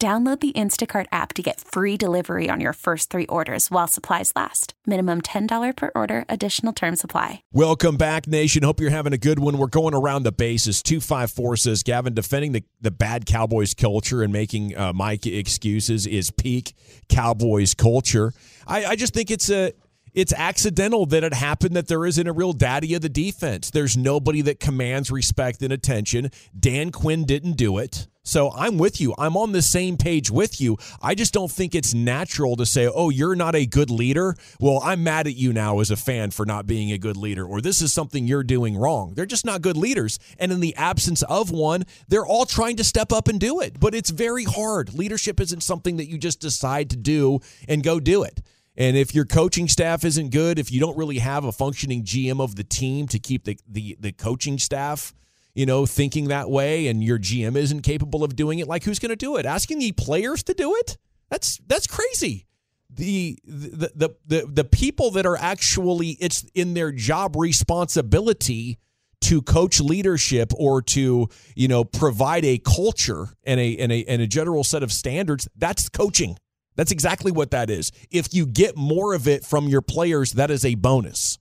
[0.00, 4.32] Download the Instacart app to get free delivery on your first three orders while supplies
[4.34, 4.72] last.
[4.86, 7.42] Minimum $10 per order, additional term supply.
[7.52, 8.62] Welcome back, Nation.
[8.62, 9.58] Hope you're having a good one.
[9.58, 10.82] We're going around the bases.
[10.82, 16.30] 254 says Gavin, defending the, the bad Cowboys culture and making uh, Mike excuses is
[16.30, 16.72] peak
[17.10, 18.32] Cowboys culture.
[18.66, 19.74] I, I just think it's a
[20.14, 23.70] it's accidental that it happened that there isn't a real daddy of the defense.
[23.70, 26.30] There's nobody that commands respect and attention.
[26.58, 28.08] Dan Quinn didn't do it.
[28.22, 29.14] So I'm with you.
[29.18, 30.76] I'm on the same page with you.
[31.00, 34.36] I just don't think it's natural to say, oh, you're not a good leader.
[34.58, 37.44] Well, I'm mad at you now as a fan for not being a good leader,
[37.44, 39.14] or this is something you're doing wrong.
[39.14, 40.18] They're just not good leaders.
[40.38, 43.80] And in the absence of one, they're all trying to step up and do it.
[43.80, 44.92] But it's very hard.
[44.92, 48.42] Leadership isn't something that you just decide to do and go do it.
[48.76, 52.40] And if your coaching staff isn't good, if you don't really have a functioning GM
[52.40, 55.12] of the team to keep the, the, the coaching staff
[55.54, 58.98] you know, thinking that way and your GM isn't capable of doing it, like who's
[58.98, 59.46] going to do it?
[59.46, 60.96] Asking the players to do it?
[61.30, 62.46] That's that's crazy.
[62.92, 68.78] The, the the the the people that are actually it's in their job responsibility
[69.22, 74.22] to coach leadership or to you know provide a culture and a and a and
[74.22, 76.36] a general set of standards that's coaching
[76.76, 80.50] that's exactly what that is if you get more of it from your players that
[80.50, 81.38] is a bonus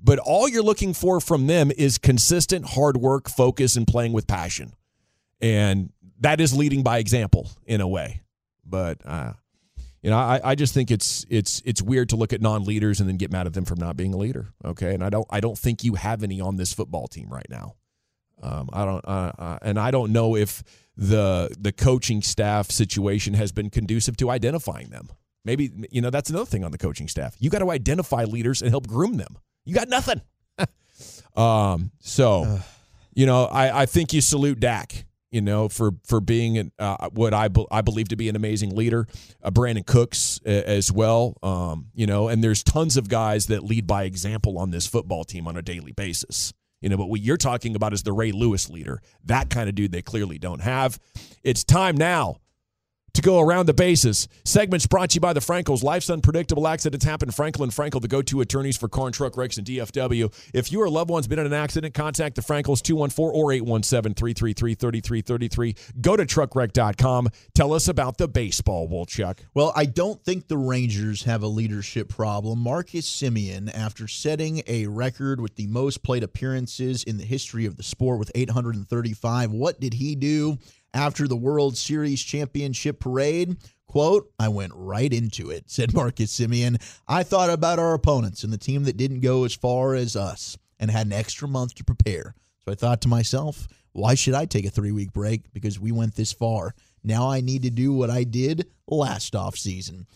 [0.00, 4.26] but all you're looking for from them is consistent hard work, focus, and playing with
[4.26, 4.74] passion.
[5.40, 8.22] And that is leading by example in a way.
[8.64, 9.32] But uh,
[10.02, 13.08] you know, I, I just think it's it's it's weird to look at non-leaders and
[13.08, 14.48] then get mad at them for not being a leader.
[14.64, 17.48] Okay, and I don't I don't think you have any on this football team right
[17.48, 17.76] now.
[18.42, 20.64] Um, I don't, uh, uh, and I don't know if
[20.96, 25.08] the the coaching staff situation has been conducive to identifying them.
[25.44, 27.36] Maybe you know that's another thing on the coaching staff.
[27.38, 29.38] You got to identify leaders and help groom them.
[29.64, 30.20] You got nothing.
[31.36, 32.60] um, so,
[33.14, 35.04] you know, I, I think you salute Dak.
[35.30, 38.76] You know, for for being uh, what I be, I believe to be an amazing
[38.76, 39.06] leader,
[39.42, 41.38] uh, Brandin Cooks uh, as well.
[41.42, 45.24] Um, you know, and there's tons of guys that lead by example on this football
[45.24, 46.52] team on a daily basis.
[46.82, 49.00] You know, but what you're talking about is the Ray Lewis leader.
[49.24, 50.98] That kind of dude they clearly don't have.
[51.42, 52.36] It's time now
[53.22, 54.28] to go around the bases.
[54.44, 55.82] Segments brought to you by the Frenkels.
[55.82, 56.68] Life's unpredictable.
[56.68, 57.30] Accidents happen.
[57.30, 60.32] Franklin Frankel, the go-to attorneys for car and truck wrecks and DFW.
[60.52, 66.00] If you or loved one's been in an accident, contact the Frenkels 214 or 817-333-3333.
[66.00, 67.28] Go to truckwreck.com.
[67.54, 69.38] Tell us about the baseball, Wolchuk.
[69.54, 72.58] Well, I don't think the Rangers have a leadership problem.
[72.58, 77.76] Marcus Semien, after setting a record with the most plate appearances in the history of
[77.76, 80.58] the sport with 835, what did he do?
[80.94, 83.56] After the World Series championship parade.
[83.86, 86.82] Quote, I went right into it, said Marcus Semien.
[87.06, 90.56] I thought about our opponents and the team that didn't go as far as us
[90.78, 92.34] and had an extra month to prepare.
[92.64, 95.52] So I thought to myself, why should I take a three week break?
[95.52, 96.74] Because we went this far.
[97.04, 100.06] Now I need to do what I did last off season.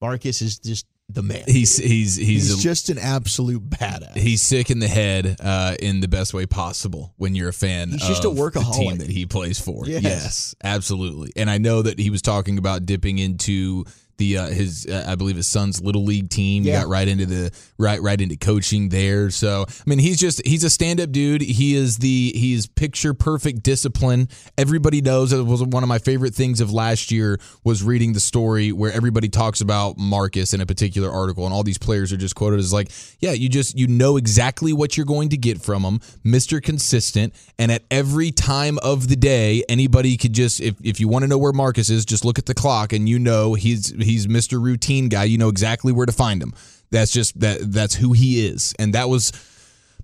[0.00, 1.44] Marcus is just the man.
[1.46, 4.16] He's he's he's, he's a, just an absolute badass.
[4.16, 7.90] He's sick in the head uh, in the best way possible when you're a fan.
[7.90, 8.52] He's just a workaholic.
[8.52, 9.86] The team that he plays for.
[9.86, 10.02] Yes.
[10.02, 11.32] yes, absolutely.
[11.36, 13.84] And I know that he was talking about dipping into
[14.18, 16.64] the uh, his uh, I believe his son's little league team.
[16.64, 16.74] Yeah.
[16.74, 19.30] He got right into the right right into coaching there.
[19.30, 21.40] So I mean he's just he's a stand up dude.
[21.40, 24.28] He is the he's picture perfect discipline.
[24.58, 28.20] Everybody knows it was one of my favorite things of last year was reading the
[28.20, 32.16] story where everybody talks about Marcus in a particular article and all these players are
[32.16, 32.90] just quoted as like
[33.20, 37.34] yeah you just you know exactly what you're going to get from him, Mister Consistent,
[37.58, 41.28] and at every time of the day anybody could just if if you want to
[41.28, 44.60] know where Marcus is just look at the clock and you know he's he's Mr.
[44.62, 45.24] Routine guy.
[45.24, 46.54] You know exactly where to find him.
[46.90, 48.74] That's just that that's who he is.
[48.78, 49.32] And that was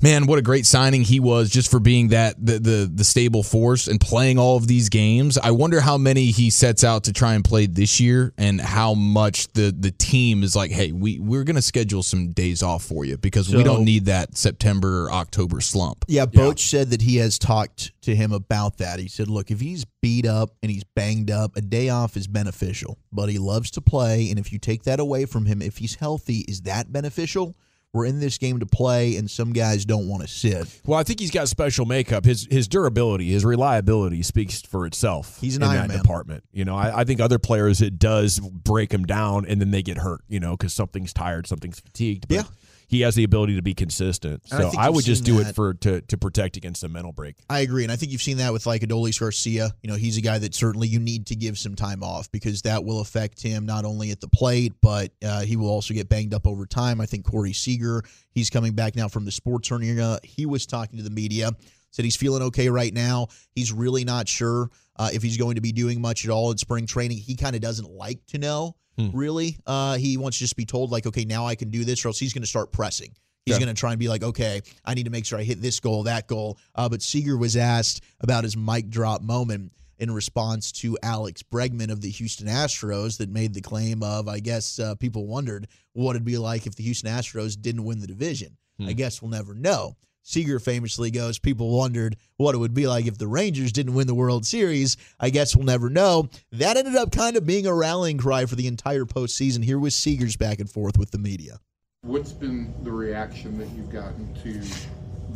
[0.04, 3.42] man, what a great signing he was just for being that the, the the stable
[3.42, 5.38] force and playing all of these games.
[5.38, 8.92] I wonder how many he sets out to try and play this year, and how
[8.92, 13.06] much the the team is like, hey, we we're gonna schedule some days off for
[13.06, 16.04] you because so, we don't need that September or October slump.
[16.06, 16.78] Yeah, Boch yeah.
[16.78, 18.98] said that he has talked to him about that.
[18.98, 22.26] He said, look, if he's beat up and he's banged up, a day off is
[22.26, 25.78] beneficial, but he loves to play, and if you take that away from him, if
[25.78, 27.56] he's healthy, is that beneficial?
[27.94, 30.80] We're in this game to play, and some guys don't want to sit.
[30.84, 32.24] Well, I think he's got special makeup.
[32.24, 35.38] His his durability, his reliability speaks for itself.
[35.40, 36.02] He's an in Iron that Man.
[36.02, 36.44] department.
[36.52, 39.82] You know, I, I, think other players it does break them down, and then they
[39.82, 40.22] get hurt.
[40.28, 42.28] You know, because something's tired, something's fatigued.
[42.28, 42.42] But yeah
[42.86, 44.46] he has the ability to be consistent.
[44.48, 45.50] So I, I would just do that.
[45.50, 47.36] it for to to protect against a mental break.
[47.48, 49.70] I agree, and I think you've seen that with like Adolis Garcia.
[49.82, 52.62] You know, he's a guy that certainly you need to give some time off because
[52.62, 56.08] that will affect him not only at the plate, but uh, he will also get
[56.08, 57.00] banged up over time.
[57.00, 60.18] I think Corey Seager, he's coming back now from the sports hernia.
[60.22, 61.50] He was talking to the media,
[61.90, 63.28] said he's feeling okay right now.
[63.54, 66.58] He's really not sure uh, if he's going to be doing much at all in
[66.58, 67.18] spring training.
[67.18, 69.10] He kind of doesn't like to know Hmm.
[69.12, 72.04] Really, uh, he wants to just be told like, okay, now I can do this,
[72.04, 73.12] or else he's going to start pressing.
[73.44, 73.64] He's yeah.
[73.64, 75.80] going to try and be like, okay, I need to make sure I hit this
[75.80, 76.58] goal, that goal.
[76.74, 81.90] Uh, but Seager was asked about his mic drop moment in response to Alex Bregman
[81.90, 86.16] of the Houston Astros that made the claim of, I guess uh, people wondered what
[86.16, 88.56] it'd be like if the Houston Astros didn't win the division.
[88.78, 88.88] Hmm.
[88.88, 89.96] I guess we'll never know.
[90.26, 94.06] Seager famously goes, People wondered what it would be like if the Rangers didn't win
[94.06, 94.96] the World Series.
[95.20, 96.30] I guess we'll never know.
[96.50, 99.62] That ended up kind of being a rallying cry for the entire postseason.
[99.62, 101.60] Here was Seager's back and forth with the media.
[102.00, 104.62] What's been the reaction that you've gotten to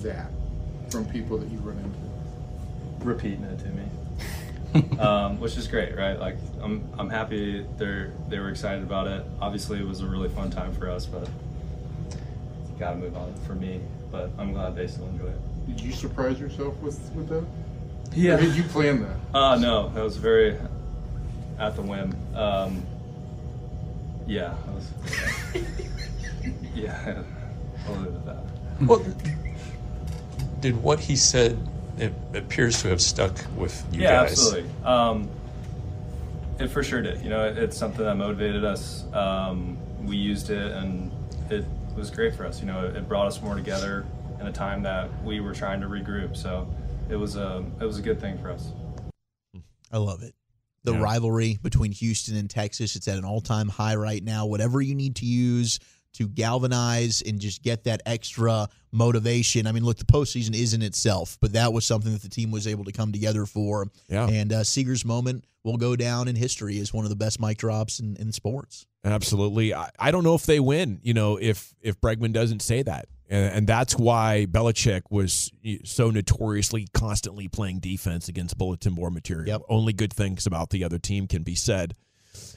[0.02, 0.30] that
[0.90, 3.04] from people that you run into?
[3.04, 4.98] Repeating it to me.
[4.98, 6.18] um, which is great, right?
[6.18, 9.24] Like I'm, I'm happy they're they were excited about it.
[9.40, 11.28] Obviously, it was a really fun time for us, but
[12.78, 15.66] got to move on for me but I'm glad they still enjoy it.
[15.66, 17.44] Did you surprise yourself with, with that?
[18.14, 18.34] Yeah.
[18.34, 19.16] Or did you plan that?
[19.38, 20.56] Uh, no, that was very
[21.58, 22.16] at the whim.
[22.34, 22.82] Um,
[24.26, 24.92] yeah, was,
[26.74, 27.22] yeah,
[27.86, 28.44] I'll leave it at that.
[28.82, 29.04] Well,
[30.60, 31.58] did what he said
[31.98, 34.38] it appears to have stuck with you yeah, guys?
[34.38, 34.84] Yeah, absolutely.
[34.84, 35.30] Um,
[36.58, 37.22] it for sure did.
[37.22, 39.04] You know, it, it's something that motivated us.
[39.12, 41.10] Um, we used it, and
[41.50, 41.64] it
[41.98, 42.60] was great for us.
[42.60, 44.06] You know, it, it brought us more together
[44.40, 46.36] in a time that we were trying to regroup.
[46.36, 46.68] So
[47.10, 48.72] it was a it was a good thing for us.
[49.90, 50.34] I love it.
[50.84, 51.02] The yeah.
[51.02, 54.46] rivalry between Houston and Texas, it's at an all time high right now.
[54.46, 55.80] Whatever you need to use
[56.14, 59.66] to galvanize and just get that extra motivation.
[59.66, 62.50] I mean, look, the postseason is in itself, but that was something that the team
[62.50, 63.86] was able to come together for.
[64.08, 64.28] Yeah.
[64.28, 67.58] And uh, Seager's moment will go down in history as one of the best mic
[67.58, 68.86] drops in, in sports.
[69.04, 69.74] Absolutely.
[69.74, 73.06] I, I don't know if they win, you know, if if Bregman doesn't say that.
[73.30, 75.52] And, and that's why Belichick was
[75.84, 79.46] so notoriously constantly playing defense against bulletin board material.
[79.46, 79.62] Yep.
[79.68, 81.94] Only good things about the other team can be said.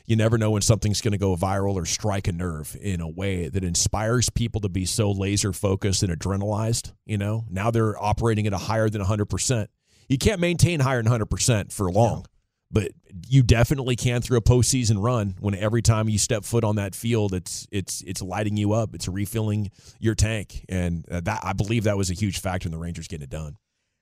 [0.05, 3.09] You never know when something's going to go viral or strike a nerve in a
[3.09, 6.93] way that inspires people to be so laser focused and adrenalized.
[7.05, 9.67] You know, now they're operating at a higher than 100%.
[10.09, 12.25] You can't maintain higher than 100% for long
[12.71, 12.91] but
[13.27, 16.95] you definitely can through a postseason run when every time you step foot on that
[16.95, 21.53] field, it's it's it's lighting you up, it's refilling your tank, and uh, that I
[21.53, 23.57] believe that was a huge factor in the Rangers getting it done.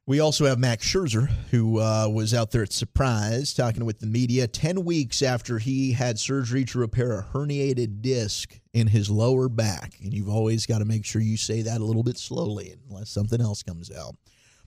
[0.10, 4.08] We also have Max Scherzer, who uh, was out there at Surprise talking with the
[4.08, 9.48] media 10 weeks after he had surgery to repair a herniated disc in his lower
[9.50, 9.94] back.
[10.02, 13.12] And you've always got to make sure you say that a little bit slowly unless
[13.12, 14.16] something else comes out.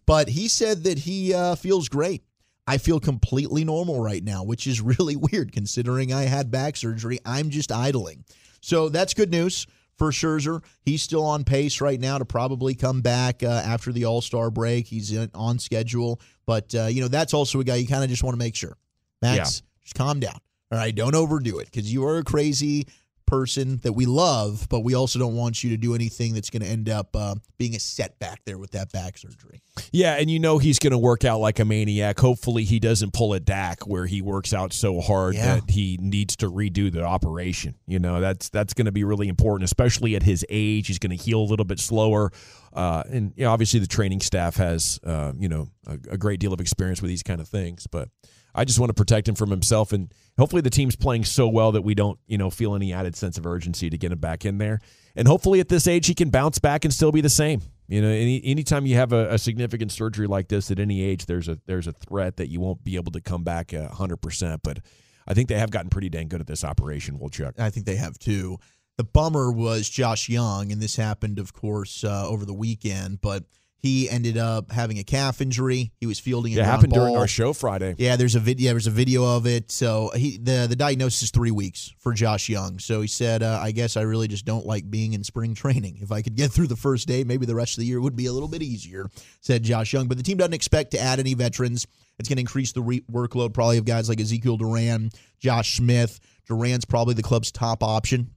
[0.06, 2.22] But he said that he uh, feels great.
[2.68, 7.18] I feel completely normal right now, which is really weird considering I had back surgery.
[7.26, 8.24] I'm just idling.
[8.60, 9.66] So that's good news
[10.02, 10.64] for Scherzer.
[10.84, 14.50] He's still on pace right now to probably come back uh, after the All Star
[14.50, 14.88] break.
[14.88, 16.20] He's in, on schedule.
[16.44, 18.56] But, uh, you know, that's also a guy you kind of just want to make
[18.56, 18.76] sure.
[19.20, 19.44] Max, yeah.
[19.84, 20.38] just calm down.
[20.72, 22.88] All right, don't overdo it because you are a crazy
[23.32, 26.60] person that we love, but we also don't want you to do anything that's going
[26.60, 29.62] to end up uh, being a setback there with that back surgery.
[29.90, 32.20] Yeah, and you know he's going to work out like a maniac.
[32.20, 35.54] Hopefully, he doesn't pull a Dak where he works out so hard yeah.
[35.54, 37.74] that he needs to redo the operation.
[37.86, 40.88] You know that's that's going to be really important, especially at his age.
[40.88, 42.32] He's going to heal a little bit slower,
[42.72, 46.40] uh, and you know, obviously the training staff has uh, you know a, a great
[46.40, 48.08] deal of experience with these kind of things, but.
[48.54, 51.72] I just want to protect him from himself, and hopefully the team's playing so well
[51.72, 54.44] that we don't, you know, feel any added sense of urgency to get him back
[54.44, 54.80] in there.
[55.16, 57.62] And hopefully at this age he can bounce back and still be the same.
[57.88, 61.26] You know, any anytime you have a, a significant surgery like this at any age,
[61.26, 64.62] there's a there's a threat that you won't be able to come back hundred percent.
[64.62, 64.80] But
[65.26, 67.58] I think they have gotten pretty dang good at this operation, Wolchuk.
[67.58, 68.58] I think they have too.
[68.98, 73.20] The bummer was Josh Jung, and this happened, of course, uh, over the weekend.
[73.20, 73.44] But
[73.82, 75.90] he ended up having a calf injury.
[75.98, 76.56] He was fielding.
[76.56, 77.96] A It happened during our show Friday.
[77.98, 78.70] Yeah, there's a video.
[78.70, 79.72] There's a video of it.
[79.72, 82.78] So he the the diagnosis is three weeks for Josh Jung.
[82.78, 85.98] So he said, uh, "I guess I really just don't like being in spring training.
[86.00, 88.14] If I could get through the first day, maybe the rest of the year would
[88.14, 90.06] be a little bit easier." Said Josh Jung.
[90.06, 91.86] But the team doesn't expect to add any veterans.
[92.20, 96.20] It's going to increase the re- workload probably of guys like Ezekiel Duran, Josh Smith.
[96.46, 98.30] Duran's probably the club's top option.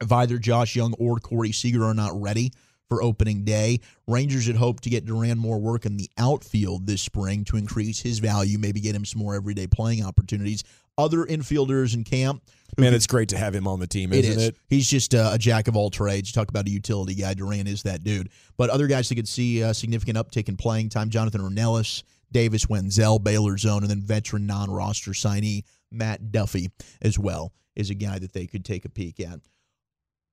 [0.00, 2.52] If either Josh Jung or Corey Seager are not ready
[2.88, 7.02] for opening day, Rangers had hoped to get Duran more work in the outfield this
[7.02, 10.64] spring to increase his value, maybe get him some more everyday playing opportunities.
[10.96, 12.42] Other infielders in camp.
[12.76, 14.48] Man, could- it's great to have him on the team, isn't is.
[14.48, 14.56] it?
[14.68, 16.30] He's just uh, a jack of all trades.
[16.30, 17.34] You talk about a utility guy.
[17.34, 18.30] Duran is that dude.
[18.56, 22.02] But other guys that could see a significant uptick in playing time: Jonathan Ornelas,
[22.32, 27.94] Davis Wendzel, Baylor Zone, and then veteran non-roster signee Matt Duffy as well is a
[27.94, 29.40] guy that they could take a peek at.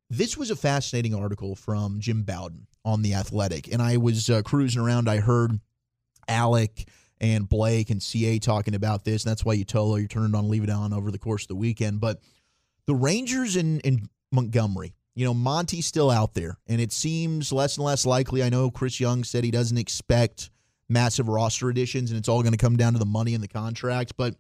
[0.10, 4.44] This was a fascinating article from Jim Bowden on the Athletic, and I was uh,
[4.44, 5.10] cruising around.
[5.10, 5.60] I heard
[6.28, 6.88] Alec
[7.20, 10.38] and Blake and CA talking about this, and that's why you her you turned it
[10.38, 12.02] on, leave it on over the course of the weekend.
[12.02, 12.20] But
[12.86, 17.78] the Rangers in, in Montgomery, you know, Monty's still out there, and it seems less
[17.78, 18.44] and less likely.
[18.44, 20.52] I know Chris Young said he doesn't expect
[20.88, 23.48] massive roster additions, and it's all going to come down to the money in the
[23.48, 24.14] contract.
[24.18, 24.36] But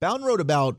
[0.00, 0.78] Bowden wrote about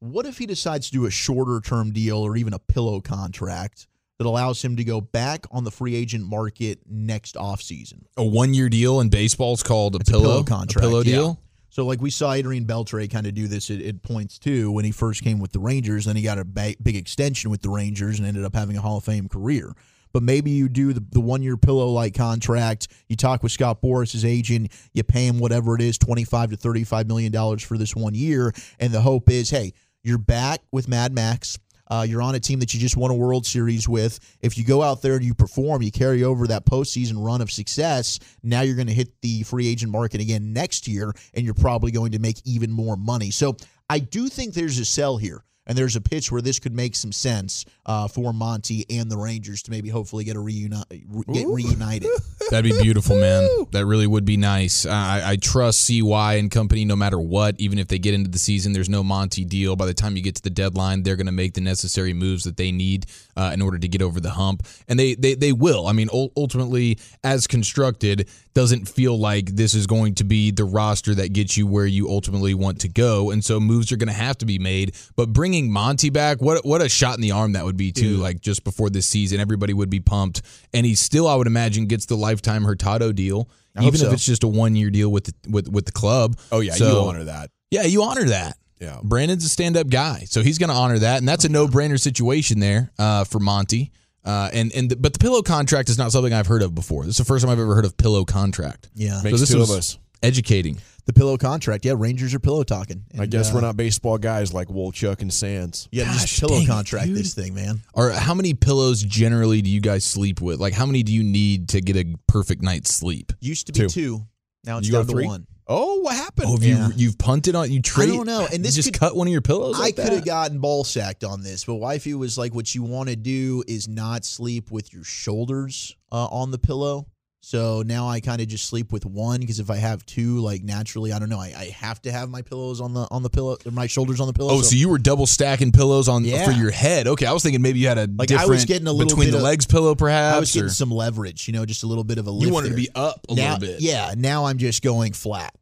[0.00, 3.86] what if he decides to do a shorter term deal or even a pillow contract
[4.18, 8.04] that allows him to go back on the free agent market next offseason?
[8.16, 10.80] A one year deal in baseball is called a It's a pillow, pillow contract, A
[10.88, 11.12] pillow yeah.
[11.12, 11.40] deal.
[11.70, 14.84] So, like we saw Adrian Beltre kind of do this at, at points too when
[14.84, 16.04] he first came with the Rangers.
[16.04, 18.80] Then he got a ba- big extension with the Rangers and ended up having a
[18.80, 19.72] Hall of Fame career.
[20.12, 22.86] But maybe you do the, the one year pillow like contract.
[23.08, 24.70] You talk with Scott Boras, his agent.
[24.92, 27.96] You pay him whatever it is, twenty five to thirty five million dollars for this
[27.96, 29.72] one year, and the hope is, hey,
[30.04, 31.58] you're back with Mad Max.
[31.90, 34.18] Uh, you're on a team that you just won a World Series with.
[34.40, 37.50] If you go out there and you perform, you carry over that postseason run of
[37.50, 38.18] success.
[38.42, 41.90] Now you're going to hit the free agent market again next year, and you're probably
[41.90, 43.30] going to make even more money.
[43.30, 43.56] So
[43.90, 46.94] I do think there's a sell here, and there's a pitch where this could make
[46.94, 51.24] some sense uh, for Monty and the Rangers to maybe hopefully get a reuni- re-
[51.32, 52.10] get reunited.
[52.50, 53.66] That'd be beautiful, man.
[53.72, 54.84] That really would be nice.
[54.86, 57.54] I, I trust CY and company no matter what.
[57.58, 59.76] Even if they get into the season, there's no Monty deal.
[59.76, 62.44] By the time you get to the deadline, they're going to make the necessary moves
[62.44, 63.06] that they need
[63.36, 65.86] uh, in order to get over the hump, and they they, they will.
[65.86, 71.14] I mean, ultimately, as constructed, doesn't feel like this is going to be the roster
[71.14, 74.12] that gets you where you ultimately want to go, and so moves are going to
[74.12, 74.94] have to be made.
[75.16, 78.16] But bringing Monty back, what what a shot in the arm that would be too.
[78.16, 80.42] Like just before this season, everybody would be pumped,
[80.72, 84.24] and he still, I would imagine, gets the lifetime Hurtado deal, I even if it's
[84.24, 86.36] just a one year deal with the, with with the club.
[86.50, 87.50] Oh yeah, So- you honor that.
[87.70, 88.56] Yeah, you honor that.
[88.80, 88.98] Yeah.
[89.02, 91.66] Brandon's a stand up guy, so he's going to honor that, and that's a no
[91.66, 93.92] brainer situation there uh, for Monty.
[94.24, 97.04] Uh, and and the, but the pillow contract is not something I've heard of before.
[97.04, 98.90] This is the first time I've ever heard of pillow contract.
[98.94, 99.20] Yeah.
[99.22, 99.98] Makes this two was of us.
[100.24, 100.78] Educating.
[101.06, 101.84] The pillow contract.
[101.84, 103.04] Yeah, Rangers are pillow talking.
[103.18, 105.86] I guess uh, we're not baseball guys like Wolchuk and Sands.
[105.92, 107.82] Yeah, Gosh, just pillow dang it, contract this thing, man.
[107.92, 110.60] Or how many pillows generally do you guys sleep with?
[110.60, 113.32] Like how many do you need to get a perfect night's sleep?
[113.40, 113.88] Used to be Two.
[113.88, 114.20] two.
[114.64, 115.26] Now it's You go down to three?
[115.26, 115.46] one.
[115.66, 116.46] Oh, what happened?
[116.48, 116.88] Oh, have Yeah.
[116.88, 118.08] you you've punted on you trade?
[118.08, 119.78] don't know, and you this just could- cut one of your pillows.
[119.78, 123.10] I could have gotten ball sacked on this, but wifey was like, "What you want
[123.10, 127.06] to do is not sleep with your shoulders uh, on the pillow."
[127.44, 130.62] So now I kind of just sleep with one because if I have two, like
[130.62, 133.28] naturally, I don't know, I, I have to have my pillows on the on the
[133.28, 134.50] pillow, or my shoulders on the pillow.
[134.54, 136.46] Oh, so you were double stacking pillows on Yeah.
[136.46, 137.06] for your head?
[137.06, 139.26] Okay, I was thinking maybe you had a Like, I was getting a little between
[139.26, 140.36] bit the of- legs pillow, perhaps.
[140.36, 142.46] I was getting or- some leverage, you know, just a little bit of a lift.
[142.46, 143.82] you wanted to be up a now, little bit.
[143.82, 145.54] Yeah, now I'm just going flat.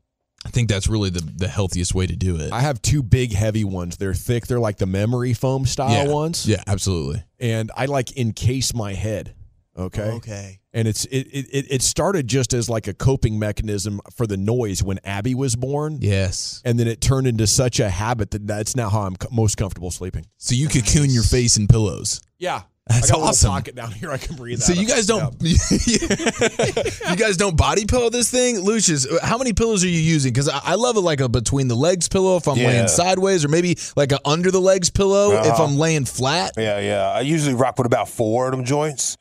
[0.47, 2.53] I think that's really the the healthiest way to do it.
[2.53, 3.97] I have two big heavy ones.
[3.97, 4.47] They're thick.
[4.47, 6.13] They're like the memory foam style yeah.
[6.13, 6.47] ones.
[6.47, 7.25] Yeah, absolutely.
[7.41, 9.35] And I like encase my head.
[9.79, 10.03] Okay.
[10.03, 10.59] Okay.
[10.75, 14.37] And it's it, it it- it started just as like a coping mechanism for the
[14.37, 15.99] noise when Abby was born.
[16.01, 16.61] Yes.
[16.65, 19.57] And then it turned into such a habit that that's now how I'm co- most
[19.57, 20.27] comfortable sleeping.
[20.39, 22.21] So you cocoon your face in pillows.
[22.39, 22.63] Yeah.
[22.89, 23.51] That's I got a little awesome.
[23.53, 24.89] pocket down here I can breathe So out you of.
[24.89, 29.07] guys don't you guys don't body pillow this thing, Lucius?
[29.23, 30.33] How many pillows are you using?
[30.33, 32.67] Because I, I love it like a between the legs pillow if I'm Yeah.
[32.69, 35.65] laying sideways, or maybe like a under the legs pillow if Uh-huh.
[35.65, 36.53] I'm laying flat.
[36.57, 37.09] Yeah, yeah.
[37.11, 39.17] I usually rock with about four of them joints.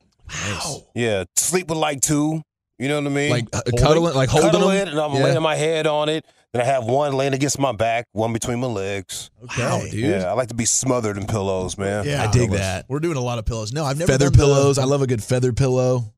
[0.47, 0.83] Wow.
[0.95, 2.41] Yeah, sleep with like two.
[2.79, 3.29] You know what I mean?
[3.29, 4.77] Like uh, cuddling, like holding Cuddle them.
[4.77, 5.23] it, and I'm Yeah.
[5.23, 6.25] laying my head on it.
[6.51, 9.29] Then I have one laying against my back, one between my legs.
[9.43, 9.61] Okay.
[9.63, 9.93] Wow, dude.
[9.93, 12.05] Yeah, I like to be smothered in pillows, man.
[12.05, 12.85] Yeah, I dig that.
[12.89, 13.71] We're doing a lot of pillows.
[13.71, 14.77] No, I've never Feather done the- pillows.
[14.77, 16.13] I love a good feather pillow.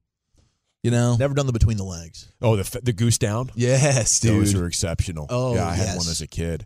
[0.84, 1.15] You know.
[1.17, 2.29] Never done the between the legs.
[2.41, 3.51] Oh, the the goose down.
[3.55, 4.41] Yes, dude.
[4.41, 5.27] Those are exceptional.
[5.29, 5.98] Oh, yeah, I had yes.
[5.98, 6.65] one as a kid.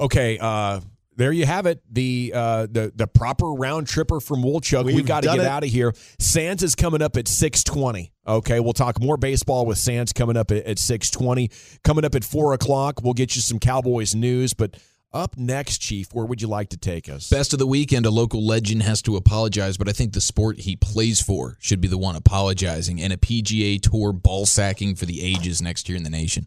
[0.00, 0.80] Okay, uh,
[1.16, 1.82] there you have it.
[1.90, 4.84] The uh, the the proper round tripper from Wolchuk.
[4.84, 5.46] we We've got to get it.
[5.46, 5.92] out of here.
[6.18, 8.12] Sands is coming up at six twenty.
[8.26, 11.50] Okay, we'll talk more baseball with Sands coming up at, at six twenty.
[11.84, 14.54] Coming up at four o'clock, we'll get you some Cowboys news.
[14.54, 14.76] But
[15.12, 17.30] up next, Chief, where would you like to take us?
[17.30, 20.58] Best of the weekend, a local legend has to apologize, but I think the sport
[20.58, 25.06] he plays for should be the one apologizing, and a PGA Tour ball sacking for
[25.06, 26.46] the ages next year in the nation.